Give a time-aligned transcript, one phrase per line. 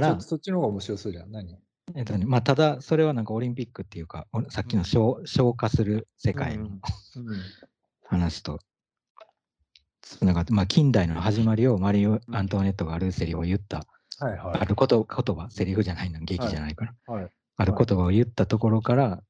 [0.00, 1.30] から、そっちの方が面白そうじゃん。
[1.30, 1.58] 何？
[1.94, 6.80] えっとね、まあ、ただ、それはなんかオリンピックっていうか、おさっきの消消化する世界のうんうん。
[8.04, 8.58] 話と
[10.00, 13.84] つながって、まあ、近代の始まりをマリー・アントワネットがルーセリを言った、
[14.18, 14.60] はいはい。
[14.60, 17.30] あること言葉、セリフじゃないの、劇じゃないから、はい
[17.60, 19.20] ある言葉を言ったところからっ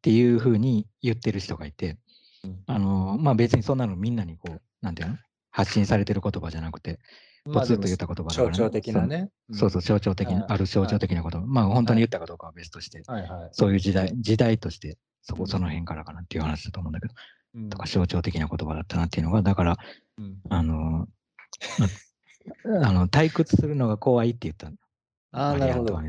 [0.00, 1.98] ていうふうに言ってる人がいて、
[2.44, 2.62] うん。
[2.66, 5.16] あのまあ、別にそんなのみんなにこう、なんていうの？
[5.50, 6.98] 発信されてる言葉じゃなくて、まあ
[7.44, 9.30] ポツッと言った言葉だからね、象徴的なね。
[9.52, 11.40] そうそう、象徴的な、はいある象徴的なこと。
[11.40, 13.48] まあ、本当に言ったかどうかは別として、はいはい。
[13.52, 17.14] そういう時代、時代として、そこ、うんその辺からかなっていう話だと思うんだけど、
[17.54, 19.76] うんとか象徴的な言葉だったなっていうのが、だから、
[20.18, 21.08] うんあの、
[21.78, 24.76] ま あの退屈するのが怖いって言ったの
[25.32, 26.00] ああ、なるほど。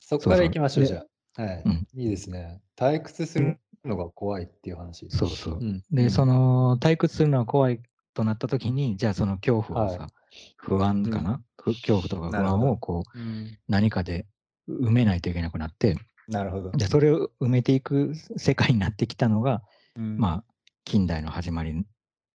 [0.00, 1.04] そこから行きましょう、じゃ
[1.36, 1.42] あ。
[1.42, 1.88] はいうん。
[1.94, 2.60] いいですね。
[2.76, 5.08] 退屈するのが怖いっていう話。
[5.10, 5.58] そうそう。
[5.58, 7.80] うんで、そ、の、退屈するのが怖い
[8.14, 10.10] となった時に、じゃあその恐怖をさ、は
[10.56, 14.26] 不安かな、ふ恐怖とか不安をこう、うん何かで
[14.68, 15.96] 埋めないといけなくなって、
[16.28, 16.70] なるほど。
[16.72, 19.62] でそれを埋めていく世界になってきたのが、
[19.96, 20.44] うんまあ、
[20.84, 21.84] 近代の始まり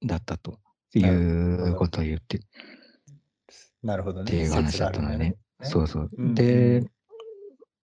[0.06, 0.60] だったと
[0.94, 2.42] いうことを言ってっ
[3.84, 4.32] なるほどね。
[4.32, 5.36] ていう話だったのよね。
[5.62, 6.10] 説そうそう。
[6.18, 6.84] うんで、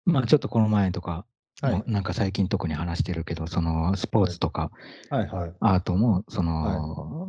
[0.05, 1.25] まあちょっとこの前とか、
[1.63, 4.71] はいなんか最近特に話してるけど、そのスポーツとか。
[5.11, 5.55] はいはい。
[5.61, 7.29] アートも、その、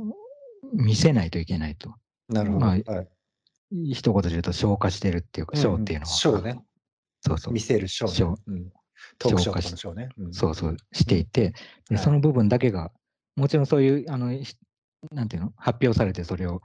[0.74, 1.94] 見せないといけないと。
[2.30, 2.66] なるほど。
[2.66, 3.08] まあはい
[3.70, 6.12] 一言で言うと消化してるっていうか、ショーっていうのは。
[6.12, 6.64] ショーね。
[7.22, 7.60] そうそう見。
[7.60, 8.36] せるショーね。
[8.48, 8.72] うん
[9.20, 10.10] トークショーとかのショーね。
[10.18, 11.54] うんそうそうしていて、
[11.90, 12.92] ではいその部分だけが、
[13.36, 14.56] もちろんそういう、あの、ひ
[15.12, 16.62] なんていうの、発表されてそれを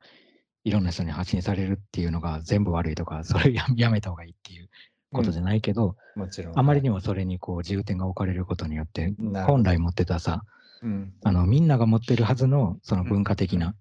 [0.65, 4.69] いろんな人に発信されるっていうのが全部悪いとか、それをややめた方がいいっていう
[5.13, 6.59] ことじゃないけど、もちろん。
[6.59, 9.13] あまりにもそれにこう重点が置かれることによって、
[9.47, 10.43] 本来持ってたさ、
[10.83, 13.75] うんあのみんなが持ってるはずのその文化的な、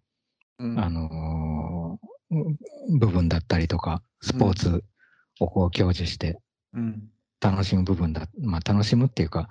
[0.62, 0.80] うん。
[0.80, 2.12] あのー
[2.98, 4.86] 部分だったりとか、スポーツ
[5.42, 6.40] をこう享受して
[6.74, 7.10] うん。
[7.42, 9.50] 楽しむ部分だ、まあ楽しむっていうか、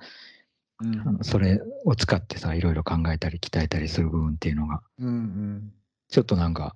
[0.81, 1.01] うん。
[1.01, 5.73] あのそれを使ってさ、いろいろ考えたり鍛えたりする部分っていうのが、うんうん。
[6.09, 6.75] ちょっとなんか、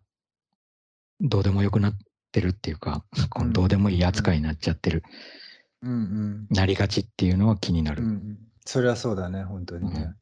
[1.20, 1.98] どうでもよくなっ
[2.32, 5.04] てるっていうか、このどうでもいい扱いになっちゃってる、
[5.80, 6.46] うんうん。
[6.50, 8.02] なりがちっていうのは気になる。
[8.02, 8.38] うんうん。
[8.66, 10.12] それはそうだね、本当にね。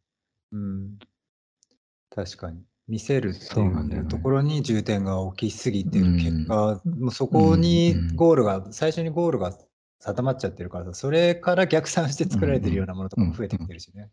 [0.52, 0.98] うん。
[2.10, 2.62] 確かに。
[2.92, 9.56] 見せるってそうなんだよねいうところに重点が大きすぎてる結果、もうそこにうんゴールが、最初にゴールが
[9.98, 14.10] 定まっちゃってるからさ、それから逆算して作られてるようなものとかも増えてきてるしね。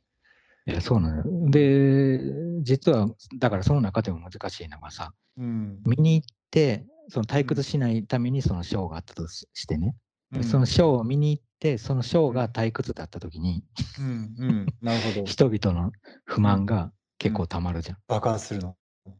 [0.65, 1.23] いや、そうなのよ。
[1.49, 2.21] で、
[2.63, 5.81] 実は、だからその中でも難しいのがさ、うん。
[5.85, 9.93] 見に行って、その退屈しないためにそのショーがあったとししてね、
[10.31, 13.65] うんそのショーを見に行って、そのショーが退屈だった時に、
[13.99, 14.65] うんうん。
[14.81, 15.25] なるほど。
[15.27, 15.91] 人々の
[16.23, 17.97] 不満が結構たまるじゃん。
[18.07, 18.75] 爆発するの。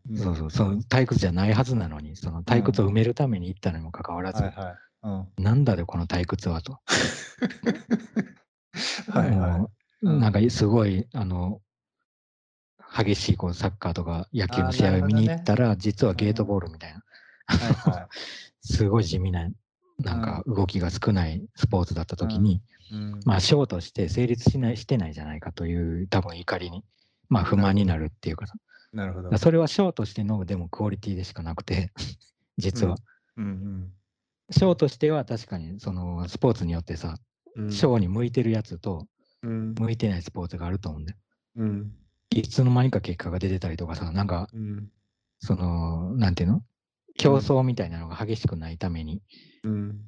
[0.07, 0.17] うん。
[0.17, 4.75] そうそう、その退屈じゃないはずなのに、その退屈を埋めるために行ったのにもかかわらず、はいはい。
[5.03, 5.43] うん。
[5.43, 6.79] なんだでこの退屈はと。
[9.09, 9.69] はいは
[10.01, 10.07] い。
[10.07, 11.61] なんかすごい、あの、
[12.91, 17.03] 激しいこうサッカーとか野球の試合を見に行ったら、実はゲートボールみたいな、
[17.47, 18.09] はいは
[18.61, 19.49] すごい地味な、
[19.99, 22.61] なんか動きが少ないスポーツだった時に、い。
[22.91, 23.19] うん。
[23.25, 26.83] まあ、ショーとして成立しない、してないじゃないかという、多分怒りに、
[27.29, 28.55] まあ、不満になるっていうかさ、
[28.91, 29.37] なるほど。
[29.37, 31.91] それはショーとしての、でもクオリティでしかなくて、
[32.57, 32.97] 実は。
[33.37, 33.91] うん。
[34.51, 37.17] ショーとしては確かに、そのスポーツによってさ、
[37.55, 37.71] うん。
[37.71, 39.07] ショーに向いてるやつと、
[39.43, 39.75] うん。
[39.75, 41.17] 向いてないスポーツがあると思うんだよ。
[41.57, 41.95] うん。
[42.31, 44.91] いつの間にか結果が出てたりとかさ、なんか、うん。
[45.39, 46.63] その、なんていうの？
[47.17, 49.21] 競争みたいなのが激しくないために、
[49.63, 50.01] うん。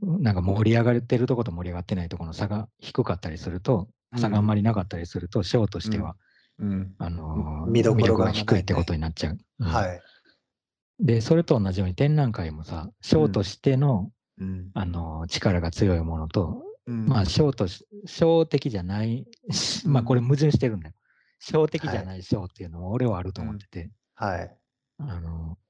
[0.00, 6.16] なんか盛り上がってるとこと盛り上がってないところの差が低かったりすると、差があんまりなかったりすると、ショーとしては、うん
[6.98, 9.38] あのー見どころが低いってことになっちゃう。
[9.60, 9.66] うん。
[9.66, 10.00] はい。
[11.00, 14.70] で、それと同じように展覧会もさ、ショーとしての、うん。
[14.74, 17.06] あのー力が強いものと、うん。
[17.06, 19.26] まあ、ショーとし、ショー的じゃない、
[19.86, 20.94] まあ、これ矛盾してるんだよ。
[21.38, 24.56] ショー的じゃないショーっていうのも俺はあると思ってて、はい。
[24.98, 25.62] あのー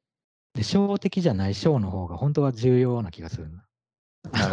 [0.54, 3.64] で、的じゃないショーの方が本当は重要な気がするな。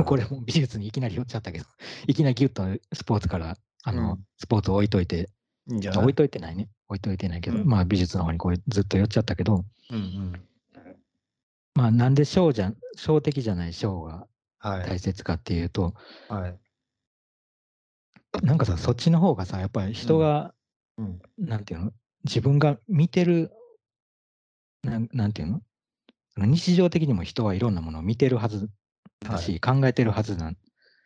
[0.06, 1.66] これも美術にいきなり寄っちゃったけど、
[2.08, 4.26] いきなりギュッとスポーツから、あの、うん。
[4.38, 5.30] スポーツを置いといて、
[5.70, 6.70] いいんじゃない置いといてないね。
[6.88, 7.66] 置いといてないけど、うん。
[7.66, 10.34] まあ美術の方にこうずっと寄っちゃったけど、うん
[11.76, 14.28] まあなんでショーじゃん、ショー的じゃないショーが
[14.60, 14.90] はい。
[14.90, 15.94] 大切かっていうと、
[16.28, 16.60] はい。
[18.44, 20.54] なんかさ、そっちの方がさ、やっぱり人が、
[20.98, 21.22] うん。
[21.38, 21.94] なんていうの、
[22.26, 23.52] 自分が見てる、
[24.84, 25.62] なんなんていうの？
[26.38, 28.70] 日常的にも人はいろんなものを見てるはず
[29.22, 30.58] だし、考えてるはずなん、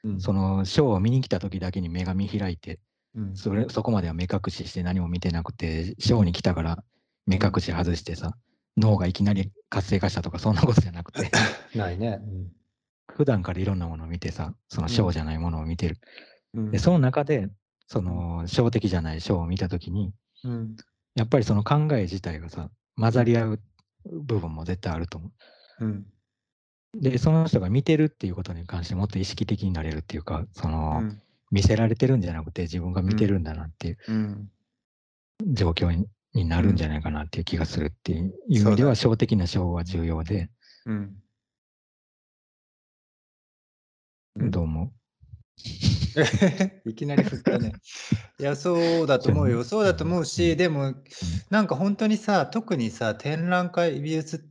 [0.04, 0.20] うん。
[0.20, 2.80] そのショーを見に来た時だけに目が見開いて、
[3.16, 3.36] うん。
[3.36, 6.84] それそこまでは目隠しして何も見てなくて、ショーに来たから
[7.26, 8.36] 目隠し外してさ、
[8.78, 11.30] 脳がいきなり活性化したとか、そんなことじゃなくて、
[11.76, 12.22] ないね。
[13.08, 15.98] 普段からいろんなものを見てさ、その小じゃないものを見てる。
[16.54, 16.72] うん。
[16.72, 17.50] で、その中で、
[17.88, 20.14] その小的じゃない小を見たときに、
[20.44, 20.76] うん。
[21.16, 23.60] やっぱりその考え自体がさ、混ざり合う
[24.06, 25.32] 部分も絶対あると思
[25.80, 25.86] う。
[25.86, 26.06] ん。
[26.96, 27.02] う。
[27.02, 31.22] で、その人が見てるっていうことに関してもっと意識的になれるっていうか、その、うん
[31.54, 34.50] 見せられてるんじゃなくて自分が見てるんだなっていううん。
[35.54, 40.50] 状況にになるんじゃないかなっていう気がするっていう意味では、小的な小は重要で、
[40.88, 41.16] うん。
[44.38, 44.50] うん。
[44.52, 44.92] どう思
[46.86, 47.74] いきなり振ったね。
[48.40, 49.62] いや、そうだと思うよ。
[49.64, 50.96] そうだと思うし、でも、
[51.52, 54.44] なんか本当にさ、特にさ、展覧会、美術、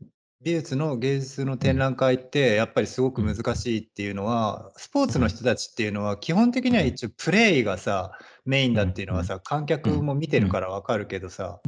[0.44, 8.12] 美術の芸術の展覧会って、やっぱりすごく難しいっていうのは、スポーツの人たちっていうのは、基本的には一応プレイがさ、
[8.44, 11.61] メインだっていうのはさ、観客も見てるからわかるけどさ、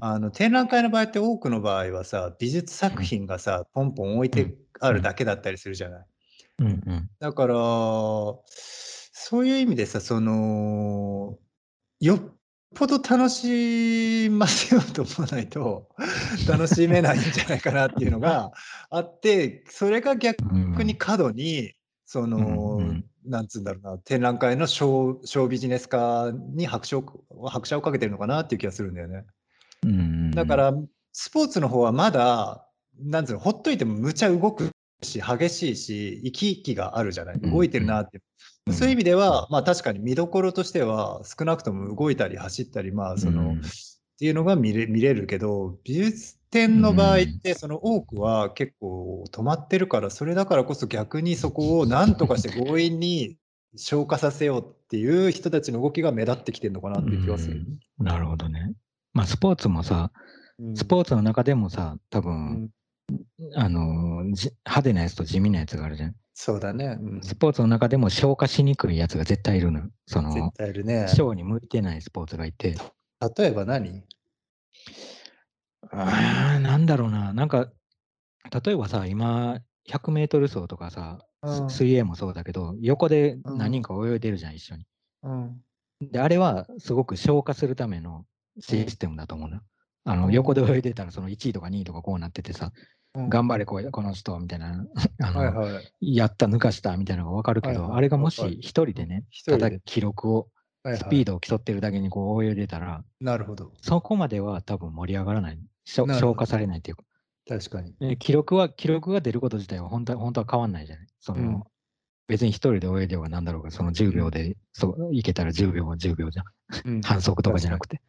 [0.00, 6.06] あの展覧会の場合って多くの場合はさ、美術作品がさ、ポンポン置いてあるだけだったりするじゃない。
[7.18, 11.38] だから、そういう意味でさ、その、
[12.00, 12.36] よっ
[12.74, 15.88] ぽど楽しませようと思わないと、
[16.48, 18.52] 楽しめないんじゃないかなっていうのが
[18.90, 21.74] あって、それが逆うんに過度に、
[22.06, 22.80] その、
[23.24, 29.24] なんつうんだろうな、展覧会のショーショービジネス化に拍車を拍車をかけてるのかなっていう気がするんだよね。
[30.34, 30.74] だから、
[31.12, 32.66] スポーツの方はまだ、
[32.98, 34.70] なんつうの、ほっといてもむちゃ動く
[35.02, 37.34] し、激しいし、生き生きがあるじゃない。
[37.36, 38.18] うん動いてるなって。
[38.18, 38.22] うん
[38.70, 43.60] そういう意味では、まあ確かに見どころとしては、少なくとも動いたり走ったり、まあその、うんっ
[44.22, 53.36] ていうのが見れ見れるけど、美術展の場合って、その多くは結構止まってるから、それだからこそ逆にそこを何とかして強引に
[53.74, 57.64] 消化させようっていう人たちの動きが目立ってきてるのかなっていう気がする。
[57.98, 58.74] うんなるほどね。
[59.12, 60.12] まあ、スポーツもさ、
[60.58, 62.68] うんスポーツの中でもさ、多う分、ん
[63.56, 66.14] あの、じ派手なやつと地味なやつがあるじゃん。
[66.34, 66.96] そうだね。
[67.00, 69.90] うんスポーツの中でも消化しにくいやつが絶対いるのよ。
[70.06, 71.06] そ絶の、対いるね。
[71.08, 72.74] ショーに向いてないスポーツがいて、
[73.36, 74.02] 例えば何？
[75.90, 77.70] あーなんだろうな、なんか、
[78.64, 84.86] 例えばさ、今、100メートル走とかさ、うん水泳もそうだけど、横でうん何人か泳いでるじゃん、一緒に。
[85.24, 85.60] うん。
[86.00, 88.24] で、あれはすごく消化するための
[88.60, 89.62] システムだと思うな。
[90.04, 92.72] あの、うん横で泳いでたら、その1位とか2位とかこうなっててさ、うん
[93.14, 94.86] 頑張れこうこの人みたいな、
[95.22, 96.16] あの、はいはい。
[96.16, 97.98] やった、抜かしたみたいなのが分かるけど、はいはい。
[97.98, 100.48] あれがもし一人でね、ただ記録を、
[100.84, 103.72] スピードを競ってるだけにこう泳いでたら、なるほど。
[103.82, 105.58] そこまでは多分盛り上がらない。
[105.84, 107.04] 消化されないっていうか。
[107.46, 107.94] 確かに。
[108.00, 111.06] え記録は、記録が出ること自体は本当は本当は変わんないじゃない。
[111.20, 111.62] その、うん。
[112.28, 116.46] 別に一人で泳いでようがなんだろうが、その10秒で、そう、いけたら10秒は10秒じゃん。
[116.84, 117.00] うん。
[117.02, 118.00] 反則とかじゃなくて、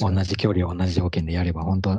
[0.00, 1.98] 同じ距離を同じ条件でやれば、本当は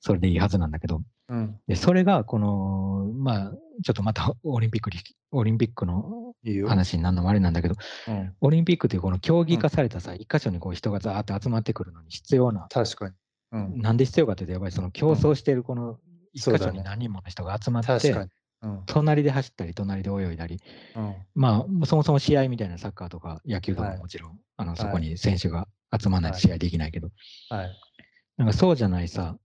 [0.00, 1.60] それでいいはずなんだけど、うん。
[1.66, 3.52] でそれが、この、まあ、
[3.82, 4.98] ちょっとまたオリンピックに、
[5.30, 6.32] オリンピックの。
[6.66, 7.76] 話になるのもあれなんだけど、
[8.08, 8.34] うん。
[8.40, 13.14] オリンピックっていうこの競技化されたさ、一箇所にこう人がザーって集まってくるのに必要な、確かに。
[13.52, 13.80] うん。
[13.80, 16.00] なんで必要かっていうと、やっぱりその競争しているこの
[16.32, 18.30] 一箇所に何人もの人が集まって、確かに。
[18.62, 18.82] うん。
[18.86, 20.60] 隣で走ったり、隣で泳いだり、
[20.96, 21.14] うん。
[21.34, 27.10] まあ、そもそも試合みたいなサッカーとか野球とかはいももちろん、あのいそこに選手が集まらないと試合できないけど、
[27.50, 27.70] はい。
[28.38, 29.36] なんかそうじゃないさ、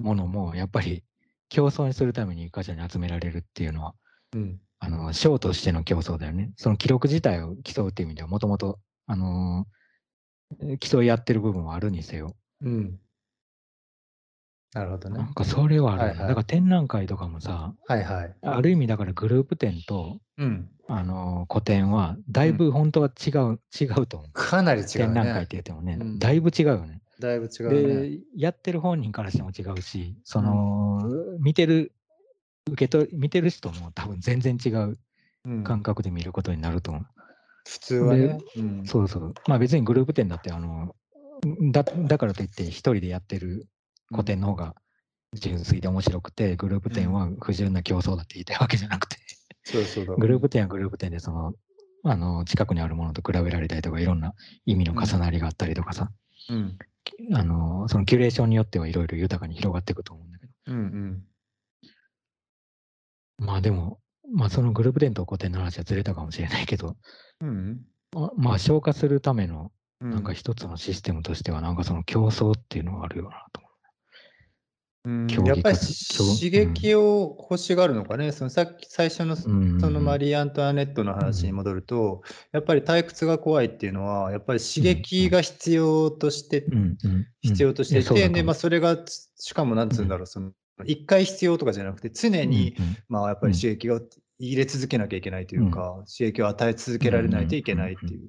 [0.00, 1.04] ものも、やっぱり
[1.48, 3.94] 競争にするために一箇所に集められるっていうのは、
[4.34, 4.60] うん。
[4.78, 6.52] あの、ショーとしての競争だよね。
[6.56, 9.80] その記録自体を競うっていう意味では、もともと、あのー
[10.80, 12.34] 競い合ってる部分はあるにせよ。
[12.62, 12.98] うん。
[14.72, 15.34] なるほどねなん。
[15.34, 18.34] かそれはあるはいはいだから展覧会とかもさ、はいはい。
[18.42, 20.68] ある意味だからグループ展と、うん。
[20.88, 24.30] あのー個展は、だいぶ本当は違う、違うと思う。
[24.32, 25.58] かなり違う展覧会ってね。
[25.58, 27.00] 言ってもね、うんだいぶ違うよね。
[27.20, 28.10] だいぶ違うね。
[28.10, 31.02] で、やってる本人からしても違うし、その、
[31.40, 31.92] 見てる、
[32.68, 34.98] 受け取り、見てる人も多分全然違う
[35.44, 37.06] うん感覚で見ることになると思う。
[37.68, 38.38] 普通はね。
[38.56, 39.34] うんそうそう。
[39.46, 40.94] まあ別にグループ展だって、あの、
[41.72, 43.68] だだからといって一人でやってる
[44.10, 44.74] 個展の方が
[45.34, 49.16] 純粋で面白くて、グループ展は不純な競争だって言いたいわけじゃなくて、
[49.64, 50.14] そうそうだ。
[50.14, 51.54] グループ展はグループ展でその、
[52.04, 54.34] あの、近くにあるものと比べられたりとか、いろんな
[54.66, 56.10] 意味の重なりがあったりとかさ、
[56.48, 56.78] うん。
[57.32, 61.24] あの、そのキュレーションによってはいろいろ豊かに広がっていくと思うんだけど、うんうん。
[63.38, 64.00] まあでも、
[64.32, 66.96] まあそのグループ展と個展の話はずれたかもしれないけど、
[67.40, 67.80] うん。
[68.14, 73.69] あまあ消化するためのうんなんか一つのシステムとしては、なんかその競争っていうのがあるよなと思
[75.06, 86.66] やっぱり刺激を欲しがるのかね、そのさっき最初のそうんのマリー・アントワネットの話に戻ると、やっぱり退屈が怖いっていうのは、やっぱり刺激が必要として、
[87.40, 90.52] 必要としていて、で、まあ、それがつ、しかもなんつうんだろう、その、
[90.84, 92.76] 一回必要とかじゃなくて、常に、
[93.08, 94.02] まあ、やっぱり刺激が
[94.38, 98.28] 入れ続けなきゃいけないというか、刺激を与え続けられないといけないっていう。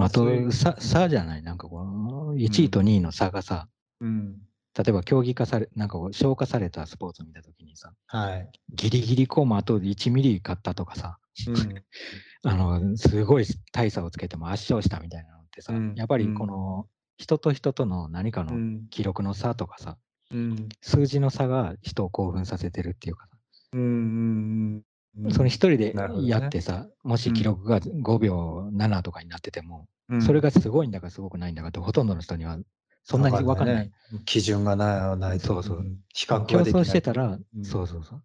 [0.00, 1.58] あ、あと、差差じゃないなん。
[1.58, 3.68] かこの、1位と2位の差がさ、
[4.00, 4.38] うん。
[4.76, 8.50] 例えば競技化され、なんか消化されたスポーツを見たときにさ、はい。
[8.70, 11.54] ギリギリこうもあと1ミリ勝ったとかさ、うん。
[12.50, 18.88] あの、すごい大差をつけても圧勝したみたいなのってさ、うんやっぱりこの、人と人との何かのうん。
[18.90, 19.96] 記録の差とかさ、
[20.32, 20.68] うん。
[20.82, 23.36] 数字の差が人を興奮させてるっていうかさ、
[23.74, 24.82] うん。
[25.16, 25.32] うん。
[25.32, 32.58] その一人でやってさ、もし記録が5秒7とかになってても、うんそれがすごいんだかすごくないんだかって、ほとんどの人には
[33.04, 33.76] そんなに分かんない。
[33.76, 33.92] ね。
[34.24, 35.46] 基準がないないと。
[35.46, 36.58] そうそうん比較競。
[36.58, 38.22] 争してたら、うんそうそうそう。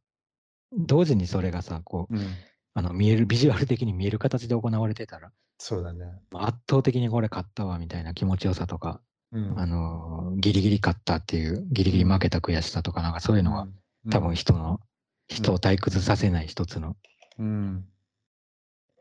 [0.72, 2.28] 同時にそれがさ、こう、うん。
[2.76, 6.06] あの見える、ビジュアル的に見える形で行われてたら、そうだね。
[6.34, 9.60] 圧倒的にこれ勝ったわみたいな気持ちよさとか、うん。
[9.60, 13.74] あのギリギリ勝ったっていう、ギリギリ負けた悔しさとか、なんかそういうのは、うん
[14.10, 14.80] 多分人の、
[15.28, 16.96] 人を退屈させない一つの、
[17.38, 17.86] うん。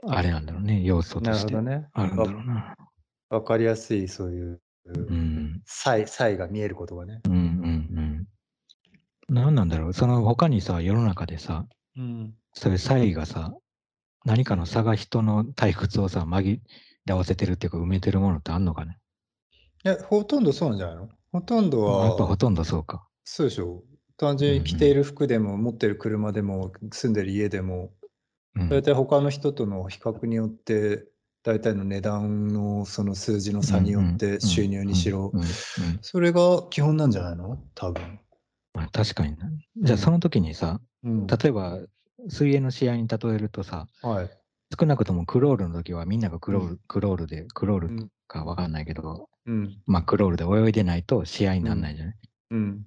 [0.07, 1.79] あれなんだろうね、要素としてなるほど。
[1.79, 1.89] ね。
[1.93, 2.77] あるんだろうな。
[3.31, 4.61] わかりやすい、そういう、うん。
[5.65, 7.21] 差異、差異が見えることがね。
[7.25, 7.41] うんうんう
[8.01, 8.27] ん。
[9.29, 11.67] 何なんだろう、その他にさ、世の中でさ、
[11.97, 12.35] うん。
[12.55, 13.53] そういう差異がさ、
[14.25, 16.61] 何かの差が人の退屈をさ、紛
[17.07, 18.99] らわせてるっていうか、埋めてるものってあんのかね？
[19.85, 21.09] いや、ほとんどそうなんじゃないの？
[21.33, 23.07] ほとんどは、やっぱほとんどそうか。
[23.25, 23.85] そうでしょ。
[24.17, 27.93] 単純に着ている服でも、持ってる車でも、住んでる家でも、
[28.57, 31.07] うん大体他の人との比較によって、
[31.45, 35.33] 大体の値段のその数字の差によって収入にしろ
[36.03, 37.59] それが基本なんじゃないの？
[37.75, 38.19] 多分。
[38.75, 39.51] まあ確かにな。
[39.79, 41.27] じゃあその時にさ、うん。
[41.27, 41.79] 例えば
[42.29, 44.31] 水泳の試合に例えるとさ、はい。
[44.79, 48.09] 少なくともクロールの時はみんながクロール、うんクロールで、クロールうん。
[48.27, 49.81] かわかんないけど、うん。
[49.87, 52.15] まあクロールで泳いでないと試合にならないじゃない？
[52.51, 52.87] うん。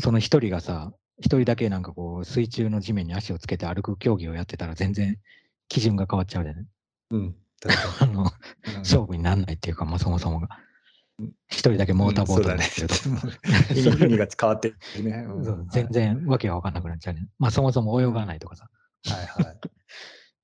[0.00, 5.16] その一人がさ、一人だけなんかこう水中の地面に足をつけて歩く競技をやってたら全然
[5.68, 6.66] 基準が変わっちゃうじゃない？
[7.12, 7.36] うん。
[8.00, 8.30] あの、に。
[8.78, 10.48] 勝負にならないっていうか、まあそもそもが。
[11.48, 12.94] 一人だけモーターボートに乗ってると、
[14.04, 15.24] う味が変わってるね。
[15.70, 17.28] 全然わけが分かんなくなっちゃうね。
[17.38, 18.68] まあそもそも泳がないとかさ、
[19.06, 19.60] はいはい。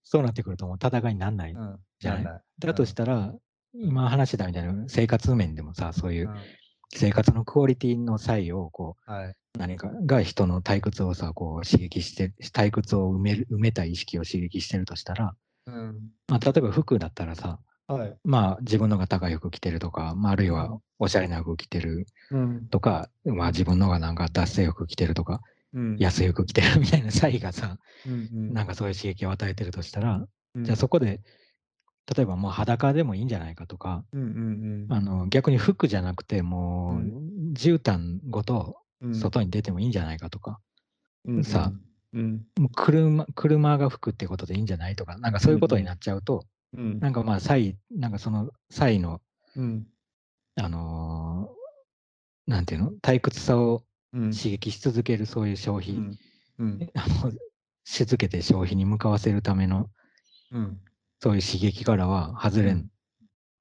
[0.05, 1.53] そうなってくるともう戦いにならない。
[1.53, 2.25] うんじゃない？
[2.25, 3.35] なんだだとしたら、
[3.75, 6.37] 今話したみたいな生活面でもさ、そういううん
[6.93, 9.29] 生活のクオリティの差異をこはい。
[9.29, 15.35] う何かが人の退屈をさ、こう刺激して、退屈を埋める埋めた意識を刺激してるとしたら、
[15.71, 16.11] うん。
[16.29, 18.17] まあ、例えば服だったらさ、はい。
[18.25, 22.67] まあ自分のが高い服着てるとか、まあ、あるいはおしゃれな服着てるうん。
[22.69, 25.41] とか、まあ自分のがなんか脱製服着てるとか、
[25.73, 25.97] うん。
[25.99, 28.17] 安い服着てるみたいな差異がさ、うんう
[28.51, 31.21] んなんかそういう刺激を与えてるとしたら、うんじゃあそこで、
[32.15, 39.15] 例えばもう裸でもいいんじゃないかとか、うんうんあの逆に服じゃなくて、もうう絨毯ごとうん。
[39.15, 40.61] 外に出てもいいんじゃないかとか、
[41.25, 41.73] うんさ、
[42.13, 42.47] うん。
[42.59, 46.45] もう車車が服ってことでいいんじゃないとか、なんかそういうことになっちゃうと、
[46.77, 47.01] うん。
[47.01, 49.21] なんかまあ、差異、なんかその差異の、
[49.57, 49.87] うん。
[50.57, 51.61] あのー
[52.51, 54.31] なんていうの、退屈さをうん。
[54.33, 55.95] 刺激し続けるそういう消費、
[56.59, 56.91] うん。
[57.85, 59.89] し続けて消費に向かわせるための
[60.53, 60.81] うん。
[61.21, 62.91] そういう刺激からは外れん。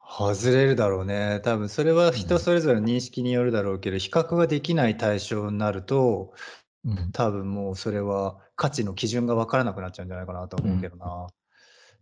[0.02, 1.40] 外れるだろうね。
[1.44, 6.34] 多分それは人それぞれの認識によるだろうけど、比較ができない対象になると、
[6.86, 7.12] うん。
[7.12, 11.28] 多分もうそれは価値の基準が分からなくなっちゃうんじゃないかなと思うけどな。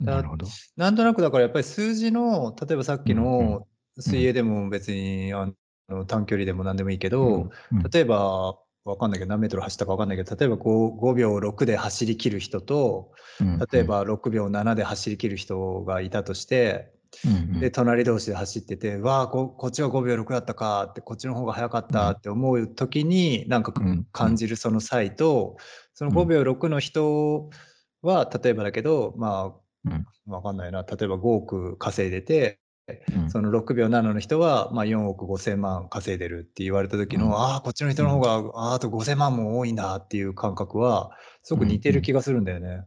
[0.02, 0.48] だなるほど。
[0.76, 3.68] なんとなくだからやっぱり数字の、例えばさっきの
[4.00, 5.52] 水泳でも別にあ
[5.90, 16.94] の短距離でも何でもいいけど、うん例えば、わかんないけど何メートル走ったかわかんないけど、例えば 5, 5秒6で走り切る人と、うん例え、ば6秒7で走り切る人がいたとして、
[17.26, 17.60] うんうん。
[17.60, 25.58] で、隣同士で走ってて、わあこ、こっちは5秒6だったかって、こっちの方が速かったって思うときに、なんかうん感じるその際と、
[25.94, 27.50] その5秒6の人
[28.02, 29.54] は、例えばだけど、ま
[29.86, 29.94] うん。
[29.94, 32.60] あ、わかんないな、例えば5億稼いでて、
[33.14, 33.30] うん。
[33.30, 37.34] その6秒7の人は、まあ、4億5千万稼いでるって言われた時の、うん。
[37.34, 41.12] ああ、こっちの人の方が、あと5千万も多いんだっていう感覚は、
[41.44, 42.86] すごく似てる気がするんだよね。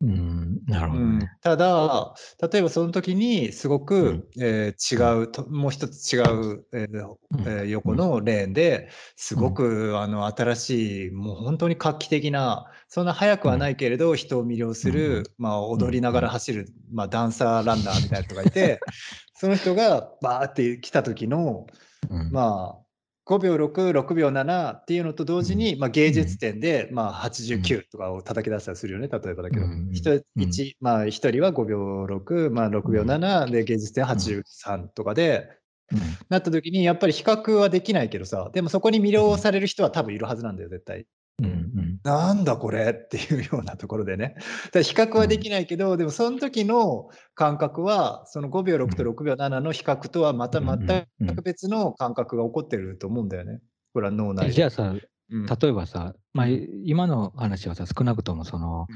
[0.00, 1.18] うん、なるほうん。
[1.18, 1.32] どね。
[1.42, 2.14] ただ、
[2.52, 4.42] 例えばその時にすごく、うん。
[4.42, 15.24] えー違うと、もう一つ違う、えーえー横のレーンですごく、あの新しい、もう本当に画期的な、そんな速くはないけれど、人を魅了する、うん。
[15.36, 18.78] まあ、踊りながら走る、まあ、ダンサーランナーみたいな人がいて、
[19.34, 21.66] その人がバーって来た時の、
[22.10, 22.30] うん。
[22.30, 22.87] まあ、
[23.28, 29.66] 5秒6、6秒7っていうのと同時に、まあ、芸術点で、まあ、89とかを叩き出したりするよね、例えばだけど。
[29.66, 29.90] うん。
[29.92, 30.22] 人うん。
[30.36, 35.46] 一まあ、1人は5秒6、まあ、6秒7で芸術点83とかで、
[35.92, 35.98] うん。
[36.30, 41.06] なった時に、やっぱり比較はできないけどさ、でもそこに魅了される人は多分いるはずなんだよ、絶対。
[41.40, 42.00] うんうん。
[42.02, 44.34] なんだこれっていうようなところでね。
[44.72, 53.60] 比較はできないけど、でもその時の感覚は、その5秒6と6秒7の比較とはまたうんうん全うんく別の感覚が起こってると思うんだよね。
[53.92, 58.86] これは脳内じゃあさ、うん例えばさ、まあ、うん今の話はさ、少なくともその、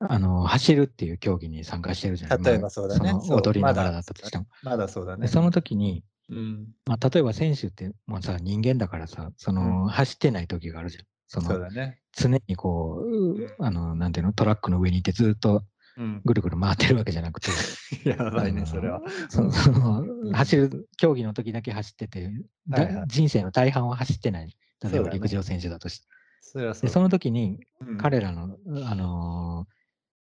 [0.00, 4.46] あの走るっていう競技に参加してるじゃない例えばそうだね踊りながらまだだったとしても。
[4.62, 5.22] まだそうだね。
[5.22, 11.04] でその時に、うん、まあ、例えば選手ってもうさ、人間だからさ、その、うん走ってない時があるじゃん。
[11.30, 12.00] そのそうだね。
[12.12, 15.62] 常にこう、うあの、なんていうの、トラックの上にいてずっと
[15.96, 17.50] うん、ぐるぐる回ってるわけじゃなくて、
[18.08, 19.00] やばいね、それは。
[19.28, 22.32] そのその走る、競技の時だけ走ってて、
[22.68, 23.04] だはいはい。
[23.08, 24.56] 人生の大半は走ってない。
[24.82, 26.06] 例えば陸上選手だとして。
[26.40, 27.98] それはそうで、その時にうん。
[27.98, 28.56] 彼らの、
[28.86, 29.74] あのー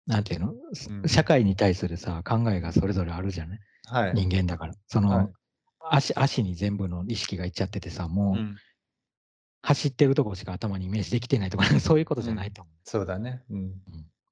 [0.04, 1.09] なんていうの、うん。
[1.09, 4.14] 社会に対するさ、考えがそれぞれあるじゃない、はい。
[4.14, 4.75] 人間だから。
[4.88, 5.28] その、はい。
[5.90, 8.56] 足、足に全部の意識がいっちゃっててさ、もう、うん
[9.62, 12.75] 走ってるとこしか頭にイメージできてないとか、 そういうことじゃないと思う。
[12.85, 13.42] そうだね。
[13.50, 13.73] うん。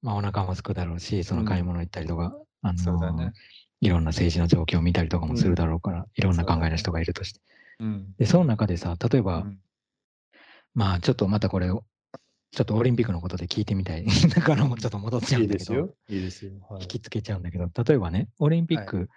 [0.01, 3.33] まあ、お腹もすくだろうし、その買い物行ったりとか、あのーそうだね。
[3.79, 7.41] いろんな政治の状況を見たりとかもするだろうから、いろんな考えの人がいるとして。
[7.79, 8.13] うん。
[8.17, 9.59] で、その中でさ、例えば、うん
[10.73, 11.83] まあ、ちょっとまたこれを、
[12.51, 14.05] ちょっとオリンピックのことで聞いてみたい。
[14.35, 15.95] だからもうちょっと戻っちゃういいんだけど、ですよ。
[16.09, 16.51] いいですよ。
[16.69, 19.09] はい引きつけちゃうんだけど、例えばね、オリンピック、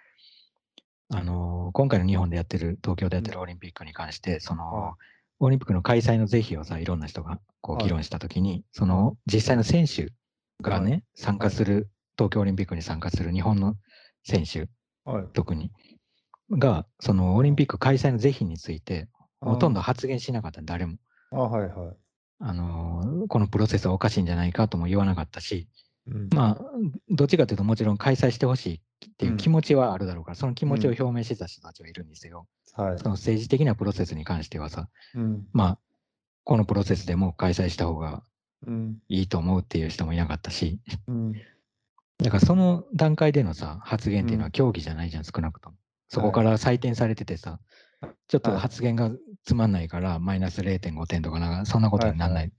[1.09, 10.13] あのー今回の日本でやってる、東京でやってるオリンピックに関して、その、はいオリンピックの開催の是非をさ、いろんな人がこうはい議論したときに、その実際の選手
[10.61, 13.75] がね、はい参加する、東京オリンピックに参加する日本の
[14.23, 14.69] 選手、
[15.03, 15.25] はい。
[15.33, 15.71] 特に、
[16.51, 19.07] が、そのオリンピック開催の是非について、
[19.41, 20.97] ほとんどあ発言しなかった、誰も。
[21.31, 21.97] あ、はいはい。
[22.39, 25.67] あのーこのプロセスはおかしいんじゃないかとも言わなかったし、
[26.07, 26.61] うんまあ、
[27.09, 32.47] どっちかというと、もちろん開催してほしいっていう気持ちはあるだろうから、その気持ちを表明してた人たちはいるんですよ。
[32.73, 33.05] はいそ。
[33.05, 35.47] の政治的なプロセスに関してはさ、うん。
[35.51, 35.79] まあ、
[36.43, 38.23] このプロセスでも開催した方が
[38.67, 38.97] うん。
[39.07, 41.33] いいと思うっていう人もいなかったし、うん。
[42.19, 45.77] だからその段階でのさ、発言っていうのうんは競技じゃないじゃん、少なくとも。
[46.07, 47.59] そこはいから採点されててさ、
[48.27, 49.11] ちょっとはい発言が
[49.43, 52.51] つまんないから、マイナス0.5点とかなんか、そんなことにならない。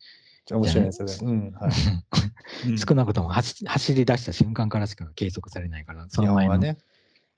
[0.51, 1.13] 面白いね、それ。
[1.13, 1.51] うん。
[1.53, 1.71] はい。
[2.69, 6.79] うん少なくとも走走り出した瞬間からしか計測されないから、そ基の前の、ね。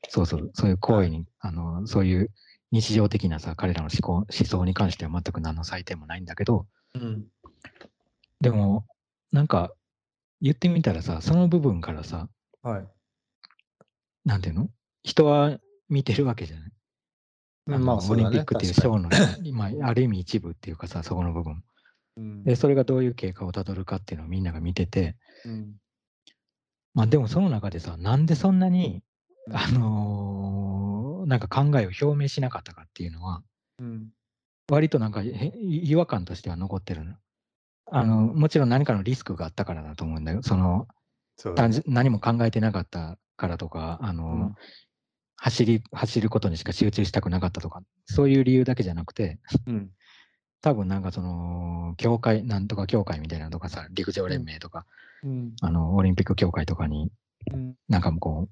[0.08, 2.30] そうそう、そういう行為に、あの、そういう
[2.70, 7.26] 日常的なさ、彼らの思考、思想に関しては全く何の採点もないんだけど、うん。
[8.40, 8.86] でも、
[9.32, 9.72] なんか、
[10.40, 12.28] 言ってみたらさ、その部分からさ、
[12.62, 12.88] はい。
[14.24, 14.70] なんていうの？
[15.02, 16.72] 人は見てるわけじゃない。
[17.66, 18.24] まあ、そオリ。
[18.24, 19.08] ンピックっていうショーの、
[19.54, 21.62] まあ、ある意味一部っていうかさ、そこの部分。
[22.44, 25.74] で、それがどういう経過をたどるかっていうのをみんなが見てて、うん。
[26.94, 29.02] まあでもその中でさ、なんでそんなに、
[29.46, 29.56] うん。
[29.56, 33.42] あのーなんか考えを表明しなかったかっていうのは、
[33.78, 34.08] うん。
[34.70, 37.14] 割となんかへ違和感としては残ってるの。
[37.90, 40.42] あの、もちろん何かのリスクがあったからだと思うんだよ。
[40.42, 40.88] その、
[41.36, 41.54] そ
[41.86, 44.54] 何も考えてなかったからとか、あの、うん。
[45.36, 49.90] 走り、走ることにしか集中したくなかったとか、そういう理由だけじゃなくて、うん
[50.60, 54.86] 多分なんかその、協会、なんとか協会みたいなのとかさ、陸上連盟とか、
[55.22, 55.54] うん。
[55.60, 57.10] あの、オリンピック協会とかに、
[57.52, 57.74] うん。
[57.88, 58.48] なんかもうこ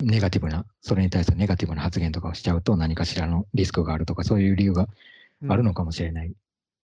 [0.00, 4.88] う、ネガティブな、それに対するネガティブな発言とかをしちゃうと何かしらのリスクがあるとか、そういう理由が
[5.48, 6.32] あるのかもしれない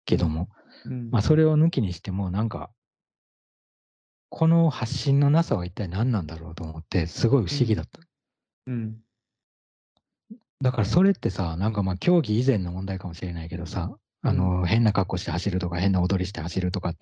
[0.04, 0.48] けども、
[0.85, 1.11] うん。
[1.11, 2.70] まあそれを抜きにしても、なんか、
[4.31, 8.00] この発信のなさは一体何なんだろうと思って、すごい不思議だった。
[8.66, 8.96] うん。
[10.61, 16.96] だからそれってさ、なんかまあ競技以前の問題かもしれないけどさ、あの、変な格好して走るとか、変な踊りして走るとかっ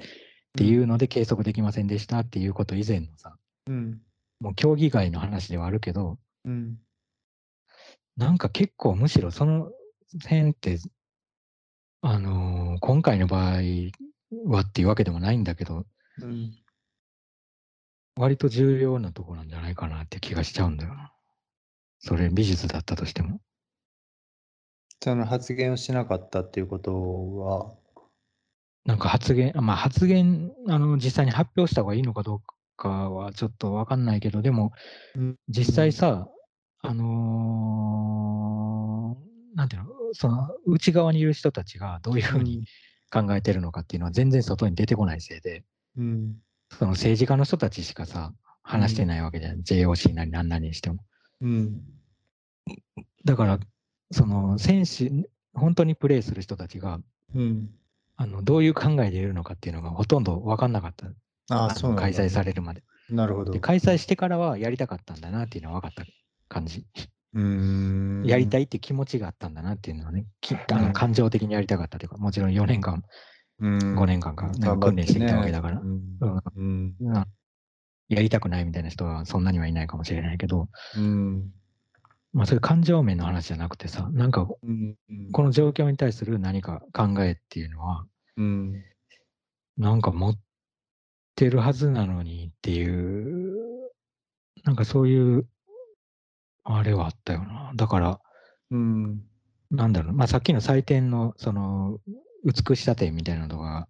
[0.56, 4.00] ていうので計測できませんでしたっていうこと以前のさ、うん。
[4.40, 6.78] もう競技外の話ではあるけど、うん。
[8.16, 9.70] なんか結構むしろその
[10.22, 10.78] 辺って、
[12.02, 13.60] あのー今回の場合
[14.46, 15.86] はっていうわけでもないんだけど、
[16.20, 16.52] うん。
[18.16, 21.12] 割と重要なところなんじゃないかなって気がしちゃうんだよな。
[21.98, 23.40] それ美術だったとしても。
[25.02, 27.74] その発言をしなかったっていうことは、
[28.84, 32.40] なんか発言、あまあ発言、あの、実際に発表した方がいいのかどう
[32.76, 34.72] かはちょっとわかんないけど、でも
[35.14, 36.28] うん、実際さ、
[36.82, 38.56] あのー
[39.56, 42.66] なんていうの、その内側にいる人たちがどういうふうに
[43.10, 45.64] 考えてるのかっていうのは全然外に出てこないせいで、
[45.96, 46.36] うん。
[46.78, 49.62] その政治家の人たちしかさ、話してないわけじゃん。
[49.62, 50.98] JOC なり何なりにしても。
[51.40, 51.80] うん。
[53.24, 53.58] だから、
[54.10, 55.10] その選手、
[55.54, 57.00] 本当にプレーする人たちが、
[57.34, 57.70] うん。
[58.18, 61.06] あのどういう考えでいるのかっていうのがほとんど分かんなかった。
[61.50, 62.82] あそう開催されるまで。
[63.10, 63.52] なるほど。
[63.52, 66.04] で、開催してからはやりたかったんだなっていうのは分かった
[66.48, 66.86] 感じ。
[67.34, 68.24] うーん。
[68.24, 68.28] い。
[68.28, 70.82] やりたいって気持ちがあったんだなっていうのはね、きあうん。
[70.86, 73.02] の感情的にやりたかったというか、もちろん4年間
[73.60, 73.78] うん。
[73.98, 76.42] 5年間か、なんか訓練してきたわけだから、うんうん。
[76.54, 76.96] うん。
[77.00, 77.26] うん。
[78.08, 81.50] やりたくないみたいな人はそんなにはいないかもしれないけど、うん
[82.36, 84.94] まあそういう感情面の話じゃなくてさ、なんかうん。
[85.32, 88.04] この状況に対する何か考えっていうのは、
[88.36, 88.84] うん。
[89.78, 90.38] なんか持っ
[91.34, 93.56] てるはずなのにっていう、
[94.64, 95.48] なんかそういう、
[96.62, 97.72] あれはあったよな。
[97.74, 98.20] だから、
[98.70, 99.22] うん。
[99.70, 102.00] なんだろう、まあさっきの採点の、その、
[102.44, 103.88] 美しさ点みたいなのが、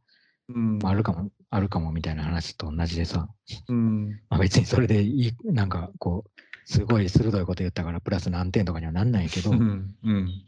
[0.84, 3.28] あるかも、あるかもみたいな話と同じでさ、
[3.66, 4.10] うん。
[4.30, 6.30] まあ別にそれでいい、なんかこう、
[6.66, 10.42] すごい鋭いこと言ったからプラス何点とかにはなんないけど、うんうん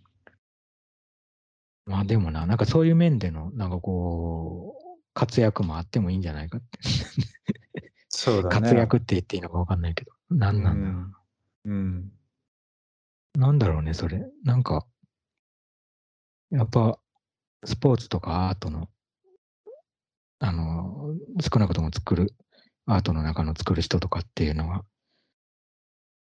[1.87, 6.79] まあでもな、なんかそういう面での、なんかこう、活躍もあってもいいんじゃないかって。
[8.11, 8.61] そうだね。
[8.61, 11.19] 活躍って言っていいのかわかんないけど、何なんだろうな。
[11.65, 12.13] うん
[13.39, 14.23] なんだろうね、それ。
[14.45, 14.85] なんか、
[16.51, 16.99] やっぱ、
[17.65, 18.89] スポーツとかアートの、
[20.41, 22.35] あの、少なくとも作る、
[22.85, 24.85] アートの中の作る人とかっていうのは、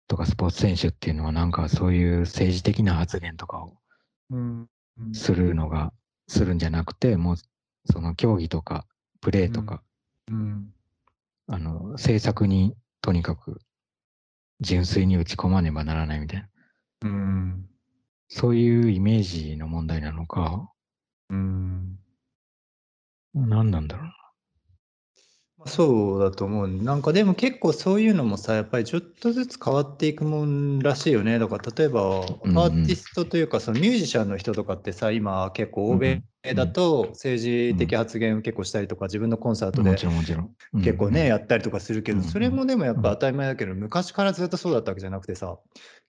[0.07, 3.77] とかスポーツ選手っていうのは、なんかそういう政治的な発言とかを
[4.31, 4.69] うん。
[5.13, 5.93] するのが、
[6.27, 7.35] するんじゃなくて、もう、
[7.85, 8.87] その競技とか、
[9.21, 9.83] プレーとか、
[10.31, 10.73] うん。
[11.47, 13.59] あの、政策にとにかく
[14.61, 16.47] 純粋に打ち込まねばならないみたいな。
[17.01, 17.69] うん。
[18.29, 20.71] そういうイメージの問題なのか、
[21.29, 21.99] うん。
[23.33, 24.24] 何なんだろうな。
[25.67, 26.67] そうだと思う。
[26.67, 31.39] なんかでも結構そういうのもさ、やっぱりちょっとずつ変わっていくもんらしいよね。
[31.39, 32.06] だから例えばア
[32.43, 32.56] うん。
[32.56, 36.21] ーティストというかそのミュージシャンの人とかってさ、今結構欧米
[36.56, 39.95] だと政治的発言を結構したりとか自分のコンサートで
[40.84, 45.58] 結構ね、やったりとかするけど、うんそれもでもやっぱ当たり前だけど、昔からずっとそうだったわけじゃなくてさ、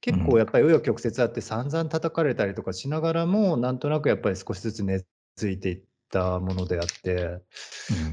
[0.03, 4.99] 結構やっぱり紆余曲折あって散々叩かれたりとかしながらも、なんとなくやっぱり少しずつ根
[5.37, 7.41] 付いていったものであって、うん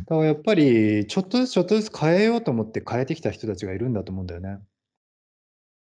[0.05, 4.59] だからやっぱりちょっとずつちょっとずつ変えようと思って変えてきた人たちがいるんだと思うんだよね。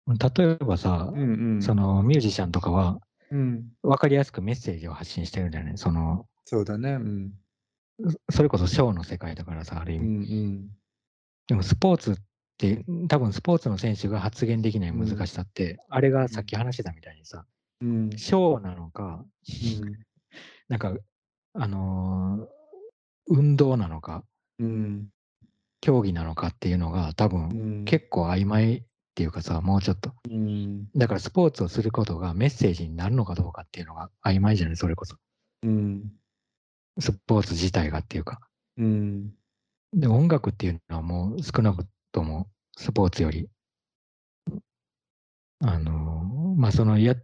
[0.06, 1.62] 例えばさ、うんうん。
[1.62, 3.64] そのミュージシャンとかはうん。
[3.82, 6.92] 分かりやすくメッセージを発信してるんじゃないその、そうだね。
[6.92, 7.32] うん。
[8.30, 10.34] それこそショーの世界だからさ、ある意う味。
[10.34, 10.68] ん
[11.46, 12.14] でもスポーツっ
[12.58, 17.44] て、多分スポーツの選手が発言できない難しさって、あれがさっき話してたみたいにさ、
[17.80, 18.04] うん。
[18.04, 18.18] うん。
[18.18, 19.24] ショーなのか、
[20.68, 20.94] なんか、
[21.54, 22.60] あのー
[23.30, 24.24] 運動なのか、
[24.58, 25.08] うん。
[25.80, 27.84] 競技なのかっていうのが多分うん。
[27.84, 28.82] 結構曖昧っ
[29.14, 30.12] ていうかさ、もうちょっと。
[30.28, 30.90] うん。
[30.96, 35.16] だからスポーツをすることがメッセージになるのかどうかっていうのが曖昧じゃない、それこそ。
[35.62, 36.10] うん。
[36.98, 38.40] スポーツ自体がっていうか。
[38.76, 39.30] うん。
[39.92, 43.48] で、音楽っていうのはもう少なくともスポーツより、
[45.62, 47.14] あの、まあ、そのや、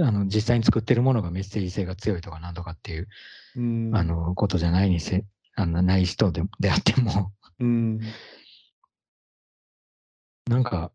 [0.00, 3.08] あの、実際に作ってるものがメッセージ性が強いとかなんとかっていう、
[3.56, 3.90] うん。
[3.94, 5.24] あの、ことじゃないにせ、
[5.54, 8.00] あの、ない人でであっても、うん。
[10.46, 10.92] なんか、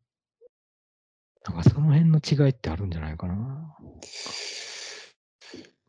[1.48, 3.76] なんかその辺の違いってあるんじゃないかな。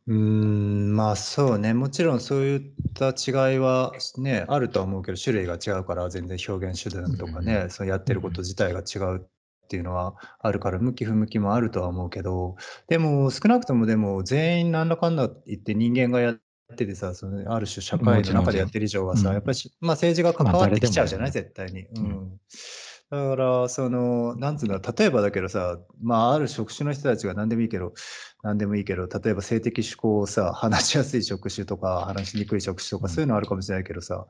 [0.07, 2.61] うーん、まあそうね、もちろんそういっ
[2.95, 9.29] た違いはね、あるとは思うけど、種類が違うから全然表現手段とかうんね、そのやってること自体が違う
[9.69, 12.57] っていうのはあるから、向き不向きもあるとは思うけど、
[12.89, 16.41] でも少なくともでも全員なんだかんだ言って人間がやっ
[16.77, 19.35] ててさ、そのある種社会の中でやってる以上はさ、うん。
[19.35, 21.83] やっぱりし、まあ政治が関わってきちゃうじゃない、まあ絶対に。
[21.83, 22.03] ううん。
[22.03, 22.41] ん。
[23.11, 27.95] だから、その、なんつうんだ、例えばだけどさ、まあ、ある職種の人たちが何でもいいけど、
[28.43, 33.11] 何でもいいけど、例えば性的指向をさ、話しやすい職種とか、話しにくい職種とか、うん。
[33.11, 34.27] そういうのあるかもしれないけどさ、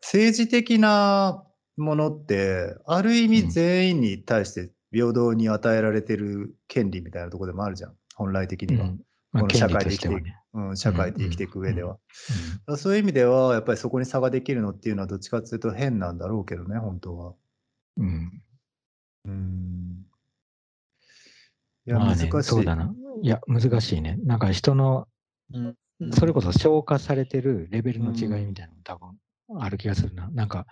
[0.00, 1.44] 政治的な
[1.76, 3.50] ものって、ある意味うん。
[3.50, 8.84] 全員に対して平等に与えられてる権利みたいなところでもあるじゃん、本来的には。
[8.84, 9.00] うん
[9.32, 10.36] まあ、この社会で生きていく、ね。
[10.52, 11.92] うん、社会で生きていく上では。
[11.92, 17.34] うんだからそういう意味では、やっぱりそこに差ができるのっていうのは、どっちかっていうと変なんだろうけどね、本当は。
[17.96, 18.42] うん。
[19.24, 20.06] うん。
[21.86, 22.48] いや、まあね、難しい。
[22.50, 22.94] そうだな。
[23.22, 24.18] いや、難しいね。
[24.24, 25.08] なんか人の、
[25.52, 25.74] うん
[26.14, 30.28] それこそ消化されてるレベルの違いみたいなの多分ある気がするな。
[30.30, 30.66] なんか、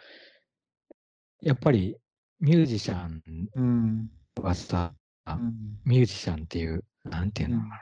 [1.41, 1.97] やっぱり
[2.41, 3.23] ミュージシャン
[3.55, 4.11] うん。
[4.41, 4.95] はさ、
[5.27, 7.79] うんミュージシャンっていう、なんていうのかな。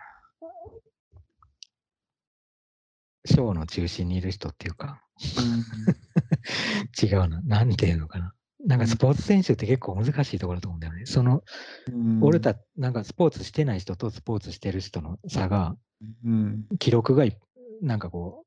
[3.24, 5.02] ショーの中心にいる人っていうか、
[7.00, 7.40] 違うな。
[7.42, 8.34] なんていうのかな。
[8.66, 11.06] なんかスポーツ選手って結構難しいところだと思うんだよね。
[11.06, 11.42] その、
[11.86, 15.76] うん俺たなんかスポーツしてない人とスポーツしてる人の差が、
[16.24, 16.66] うん。
[16.78, 17.38] 記録がい
[17.80, 18.44] なんかこ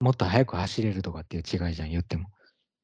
[0.00, 2.28] う、もっと速く走れるとかっていう違いじゃん、言っても。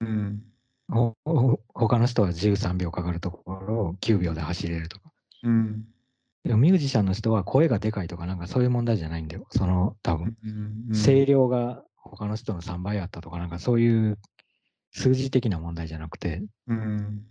[0.01, 0.43] うん。
[1.75, 5.13] 他の人は13秒かかるところを9秒で走れるとか。
[5.43, 5.87] うん。
[6.45, 9.47] でもミュージシャンの人は声がでかいとかなんかそういう問題じゃないんだよ。
[9.51, 14.19] その多分、うん声量が他の人の3倍あったとか、なんかそういう
[14.93, 17.27] 数字的な問題じゃなくて、うん。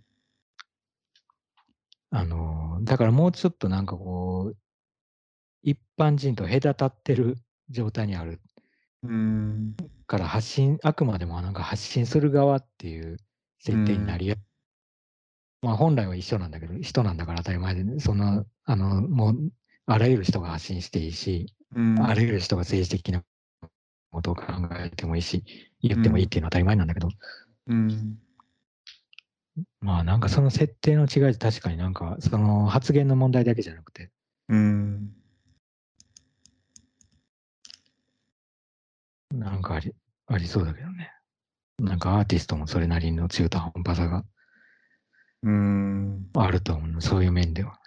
[2.10, 4.56] あの、だからもうちょっとなんかこう、
[5.62, 7.36] 一般人と隔たってる
[7.70, 8.40] 状態にある
[9.02, 9.76] うん。
[10.06, 13.16] から発信、あくまでもなんか発信する側っていう
[13.64, 14.36] 設定になりや、
[15.62, 19.50] まあ本来は一緒なんだけど、人なんだから当たり前で、ね、その、あの、もう、
[19.86, 22.04] あらゆる人が発信していいし、うん。
[22.04, 23.22] あらゆる人が政治的な
[24.12, 24.44] ことを考
[24.78, 25.42] えてもいいし、
[25.80, 27.08] 言ってもいいっていうのは当たり前なんだけど、
[27.68, 28.18] うん。
[29.80, 34.10] まあなんかその設定の違いって確かになんか、その発言の問題だけじゃなくて、
[34.50, 35.14] うん。
[39.32, 39.94] なんかあり、
[40.26, 41.13] ありそうだけどね。
[41.78, 44.24] なんかアーティストもそれなりの中途半端さが
[45.42, 46.30] うん。
[46.34, 47.02] あると思う。
[47.02, 47.78] そういう面では。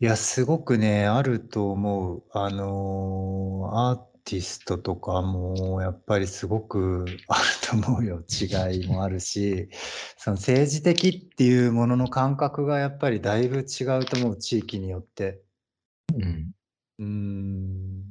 [0.00, 2.24] いや、すごくね、あると思う。
[2.32, 7.42] あのーアーティストとかも、やっぱりすごく ある
[7.82, 8.22] と思うよ。
[8.28, 9.68] 違いもあるし、
[10.16, 15.42] その政治的っていうものの感覚がやっぱりだいぶ違うと思う、地域によって。
[16.14, 16.52] うん。
[16.98, 18.07] うーん。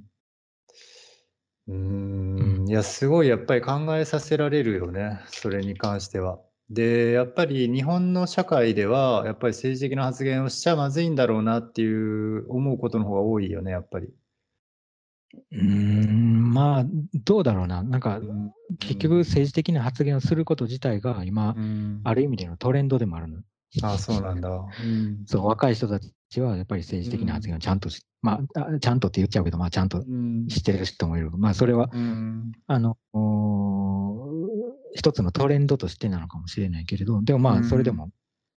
[1.67, 6.39] うーん、いや、すごいやっぱり考えさせられるよね、それに関しては。
[6.69, 14.07] で、やっぱり日本の社会では、やっぱり政治的な発言をしちゃまずいんだろうなっていう思うことの方が多いよね、やっぱり。
[15.51, 17.83] うーん、まあ、どうだろうな。
[17.83, 18.53] なんかう、ん。
[18.79, 22.01] 結局政治的な発言をすること自体が今、うん。
[22.03, 23.39] ある意味でのトレンドでもあるの。
[23.83, 24.49] ああ、そうなんだ。
[24.49, 25.23] うん。
[25.25, 25.99] そう、若い人た
[26.29, 30.47] ちはやっぱり政治的な発言をちゃんとし、まああ、ちゃんとって言っちゃうけど、まあ、ちゃんとうん。
[30.49, 31.31] してる人もいる。
[31.31, 32.51] まあ、それは、うん。
[32.67, 32.97] あの、
[34.93, 38.11] 一つのトレンドとしてなのかもしれないけれど、でもまあ、うんそれでも、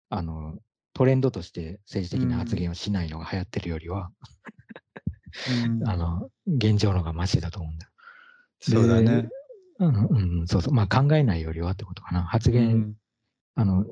[0.10, 0.58] あの、
[0.94, 4.10] トレンドとして政治的な発言をしないのが流行ってるよりは、
[5.68, 7.92] うんあの、現状のがマシだと思うんだよ。
[8.60, 9.30] そうだね。
[9.78, 10.74] うん、うん、そうそう。
[10.74, 12.24] まあ、考えないよりはってことかな。
[12.24, 12.96] 発う言、ん。
[13.56, 13.86] あの、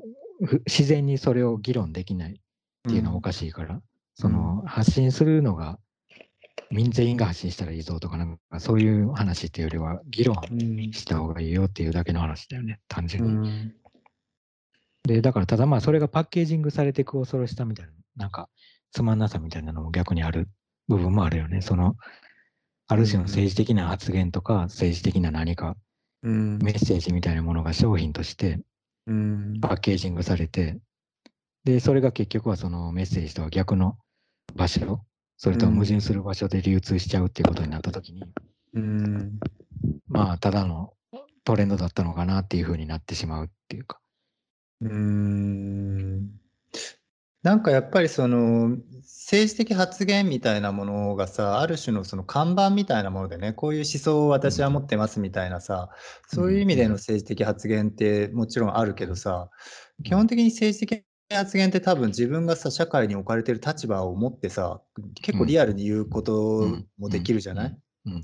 [0.44, 3.80] ふ自然にそれを議論できないっていうのはおかしいから、
[4.20, 5.78] その、発信するのが、
[6.70, 10.92] 民全員が発信したらいいぞとか、なんかそういう話っていうよりは、議論うん。
[10.92, 13.50] した方がいいよっていうだけの話だよね、単純うに。
[13.50, 13.74] ん。
[15.04, 18.48] で、だからただまあ、それがパッケージングされていく恐ろしさみたいな、なんか、
[18.90, 20.48] つまんなさみたいなのも逆にある
[20.88, 21.60] 部分もあるよね。
[21.60, 21.96] その、
[22.88, 25.76] ある種の政治的な発言とか、政治的な何か、
[26.24, 26.58] うん。
[26.58, 28.60] メッセージみたいなものが商品として
[29.06, 29.60] うん。
[29.60, 30.76] パッケージングされて、
[31.62, 33.96] で、それが結局はそのメッセージとは逆の
[34.54, 35.00] 場所、
[35.36, 38.22] それとは矛盾する場所で流通しちゃうっていうことになったときに、
[38.74, 39.38] うん。
[40.08, 40.92] まあ、ただの
[41.44, 44.00] トレンドだったのかなっていうふうになってしまうっていうか。
[44.80, 46.30] うーん。
[47.42, 55.88] なんかやっぱりその政治的発言みたいなものがさある種のその看板みたいなものでねこういう思想を私は持ってますみたいなさ
[56.26, 59.50] そういう意味での政治的発言ってもちろんあるけどさ
[60.02, 64.80] 基本的に政治的発言って多分自分がさ社会に置かれてる立場を持ってさ
[65.20, 66.66] 結構リアルに言うこと
[66.98, 68.22] もできるじゃない、うん、うん、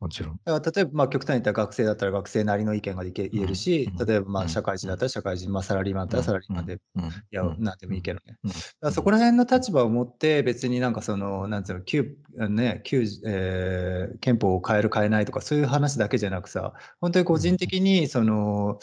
[0.00, 0.40] もちろん。
[0.44, 4.06] だから例えばまあ極端に言ったら学生だったら学生なりの意見ができ言えるし、うん。
[4.06, 4.46] 例えばまうん。
[4.46, 7.62] あ社会人だったら社会人、まあ、サラリーマンだったらサラリーマンで、いうん、や、うん。
[7.62, 8.36] なんでもいいけどね。
[8.42, 8.50] うん。
[8.50, 12.16] だからそこら辺の立場を持って別になんかその、なんつうの、旧、
[12.50, 18.78] ね、旧、えー憲法を変える変えないとかそういう話だけじゃなくさ、本当に個人的にその、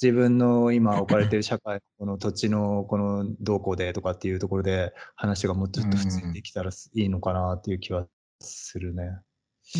[0.00, 8.06] 自分の今置かれてる社会、この土地のこの動向でとかっていうところで話がもうちょっと普通にできたらいいのかなっていう気は
[8.40, 9.18] するね。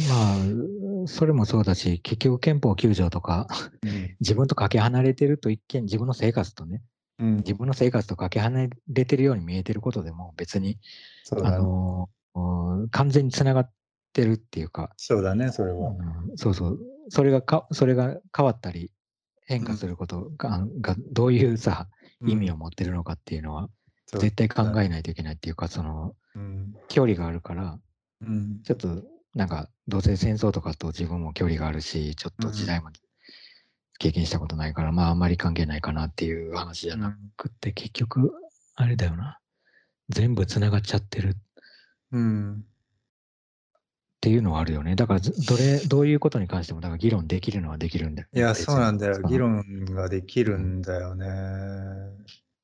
[0.08, 3.46] まあ、それもそうだし、結局憲法9条とか、
[3.82, 6.82] うん自分とかけ離れてると一見、自分の生活とね、
[7.20, 10.78] うん、自分の生活とかけ離れてるように見えてることでも、別に、ね。
[11.42, 13.72] のー完全につながっ
[14.12, 15.90] てるっていうか、そうだね、それは。
[15.90, 16.78] うんそうそう、
[17.08, 18.92] それがか、それが変わったり、
[19.48, 21.88] 変化することが,、がどういうさ、
[22.20, 23.70] 意味を持ってるのかっていうのは、
[24.12, 26.74] 絶対考えないといけないっていうか、その、うん。
[26.88, 27.78] 距離があるから、
[28.20, 28.62] うん。
[28.62, 29.02] ちょっと、
[29.34, 32.90] なんか、どうせ戦争とかと自分も距離があるし、ちょっと時代も
[33.98, 38.34] 経験したことないから、まあ、あんまり関係ないかなっていう話じゃなくって、結局、
[38.74, 39.38] あれだよな。
[40.10, 41.30] 全部つながっちゃってる。
[41.30, 41.32] っ
[42.12, 42.64] うん
[44.20, 44.96] ていうのはあるよね。
[44.96, 48.28] だからず、どれ、 どういうことに関しても、だから議論できるのはできるんだよ。
[48.34, 49.22] いや、そうなんだよ。
[49.28, 51.26] 議論ができるんだよね。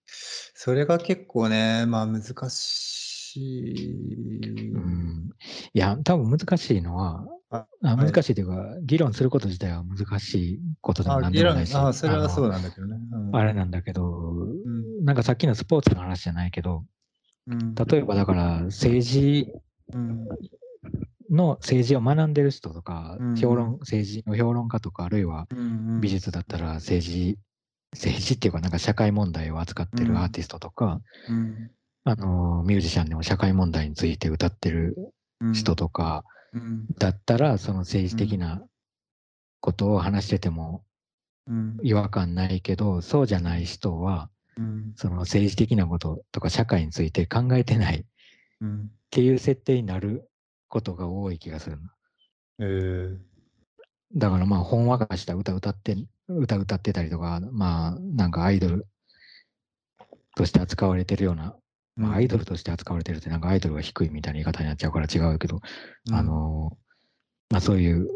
[0.06, 4.72] それが結構ね、まあ難しい。
[4.72, 5.30] うん。
[5.72, 12.96] いや、多分難しいのは、あ難しいというか、議論すること自体は難しいことでもあ議論なんでもないし、あ、それはのそうなんだけどね。
[13.12, 16.84] うんあれなんだけど、うんなんかさっきのスポーツの話じゃないけど、
[17.46, 19.52] うん例えばだから政治
[19.92, 20.26] うん
[21.35, 23.35] の政治を学んでる人とか、うん。
[23.37, 25.47] 評論、政治の評論家とか、あるいは
[26.01, 27.38] 美術だったら政治、
[27.92, 31.70] 政治っていうか、なんか社会問題を扱ってるアーティストとか、うん。
[32.05, 34.94] あの、ミュージシャンでも社会問題について歌ってる
[35.40, 35.53] うん。
[35.53, 36.87] 人とかうん。
[36.99, 38.62] だったら、その政治的な
[39.61, 40.85] ことを話してても
[41.47, 41.79] うん。
[41.83, 44.92] 違和感ないけど、そうじゃない人は、うん。
[44.97, 48.05] その政治的なこととか社会について考えてないっ
[48.61, 48.90] うん。
[49.11, 50.29] ていう設定になる
[50.74, 51.94] ことが多い気がするな。
[52.58, 53.18] えー
[54.16, 55.96] だからまあ、ほんわかした歌歌って、
[56.28, 58.87] 歌歌ってたりとか、まあ、なんかアイドル
[60.37, 61.56] として扱われてるような、
[61.96, 65.60] まあ、アイドルとして扱われてるって、なんかアイドルが低いみたいな言い方になっちゃうから違うけど、
[66.12, 66.78] あの、
[67.50, 68.08] まあそういう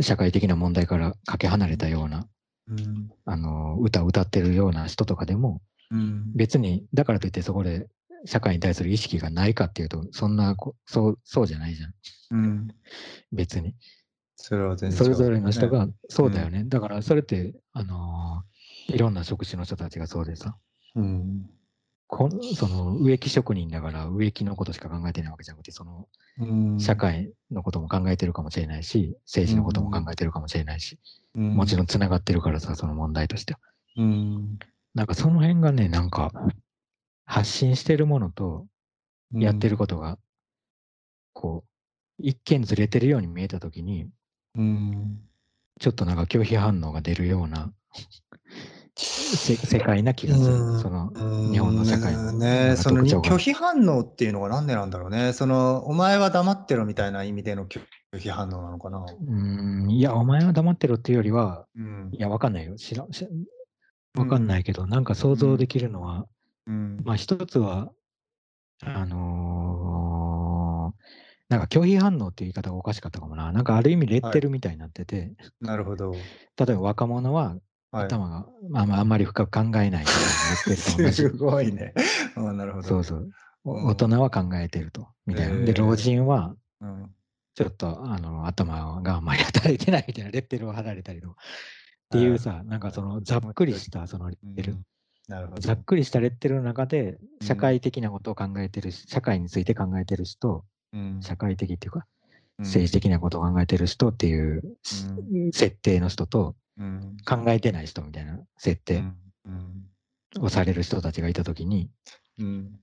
[0.00, 2.28] 社会的な問題からかけ離れたような、
[2.68, 3.10] うん。
[3.24, 6.30] あの、歌を歌ってるような人とかでも、うん。
[6.34, 7.88] 別に、だからといってそこで
[8.24, 11.92] 社会に対する意識がないかっていうと、そんなこ、そう、そうじゃないじゃん。
[12.30, 12.68] うん。
[13.32, 13.74] 別に。
[14.36, 16.64] それは全然それぞれの人が、そうだよね。
[16.66, 18.52] だからそれって、あのー
[18.88, 20.56] いろんな職種の人たちがそうでさ、
[20.96, 21.48] うん。
[22.08, 26.08] こんその植木職人だから植木のことしか考えてないわけじゃなくて、その
[26.40, 26.80] うん。
[26.80, 30.98] 社会のことも考えてるかもしれないし、政治のことも考えてるかもしれないし、
[31.34, 33.60] もちろんつながってるからさ、その問題としては。
[33.96, 34.58] うん。
[34.94, 36.32] なんかその辺がね、なんか
[37.24, 38.66] 発信してるものと
[39.32, 40.18] やってることが、
[41.32, 44.08] こう、一見ずれてるように見えたときに、
[44.56, 45.22] うん。
[45.80, 47.72] ちょっとなんか拒否反応が出るような
[48.94, 50.80] せ世界な気がする。
[50.80, 51.12] その
[51.50, 55.32] 日本の社会のうんねその拒否反応っていうのがなんでなんだろうね。
[55.32, 57.80] そのお前は黙ってろみたいな意味での拒
[58.18, 58.98] 否反応なのかな。
[58.98, 62.10] うーん、いや、お前は黙ってろっていうよりは、うん。
[62.12, 62.76] いや、わかんないよ。
[62.76, 63.30] 知ら知ら
[64.14, 66.26] わかんないけど、なんか想像できるのは、
[66.66, 67.92] うんまあ一つは、
[68.82, 71.02] あのー
[71.48, 73.52] なんか拒否反応っていう言い方がおかしかったかもな。
[73.52, 76.12] なんかある意味レッテルみたいになってて、 なるほど。
[76.12, 77.58] 例えば若者は
[77.90, 81.28] はい、頭が、まあまああんまり深く考えないす。
[81.28, 81.92] ごいね。
[82.36, 82.88] うんなるほど。
[82.88, 83.30] そうそう。
[83.64, 85.08] 大人は考えてると。
[85.26, 85.66] みたいな。
[85.66, 87.14] で、老人は、うん
[87.54, 91.34] ちょっとあの頭があんまり 働いてないみたいなレッテルを貼られたりとか。
[91.34, 94.84] っていうさ、なんかそのざっくりしたそのレッテル、なるほど。
[95.60, 97.46] ざっくりしたレッテルの中でうん。
[97.46, 101.20] 社会的なことを考えてるし、社会について考えてる人、うん。
[101.22, 102.06] 社会的っていうか、
[102.58, 102.64] うん。
[102.64, 104.62] 政治的なことを考えてる人っていう
[105.52, 107.16] 設定の人とうん。
[107.24, 109.16] 考えてない人みたいな設定うん。
[110.38, 110.44] うん。
[110.44, 111.90] をされる人たちがいたときに、
[112.38, 112.80] うん。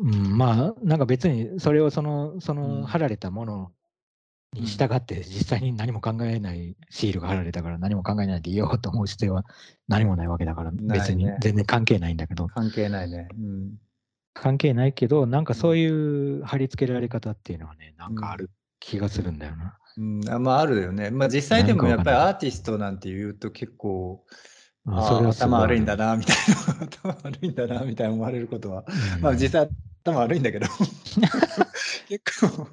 [0.00, 2.80] うん、まあ、なんか別にそれをその、そうん。
[2.80, 3.72] の貼られたもの
[4.54, 9.44] に従って実際に何も考えないシールが貼られたから何も考えないでいようと思う必要は
[9.88, 13.28] 何もないわけだから別に全然関係ないんだけど、関係ないね。
[13.32, 13.72] うん。
[14.34, 19.78] 関係ないけど、なんかそういう貼り付けられ方っていうのはね、なんかある気がするんだよな。
[19.96, 21.10] うん、あまああるよね。
[21.10, 24.36] まあ実際でもやっぱりアーティストなんて言うと結構、うん
[24.84, 29.22] ああそれはすご頭悪いんだあなみたいな、頭悪いんだなみたいな思われることは、るうん。
[29.22, 29.68] まあ実際
[30.02, 30.66] 頭悪いんだけど、
[32.08, 32.66] 結構、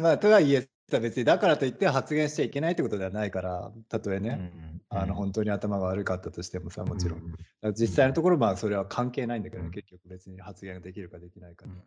[0.00, 7.34] まあとはいえさ別にだからといって発言しちゃいけないってことではないから、たとえね、うんあの本当に頭が悪かったとしてもさ、もちろん。
[7.74, 11.72] 実際のところまあそれは関係ないんだけどね、うん結局別に発言ができるかできないかで。
[11.72, 11.82] うん